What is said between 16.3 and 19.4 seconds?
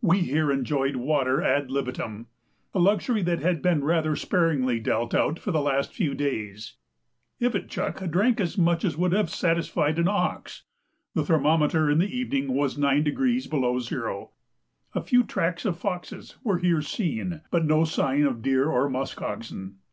were here seen, but no signs of deer or musk